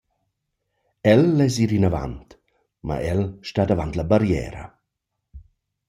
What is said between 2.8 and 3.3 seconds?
mo el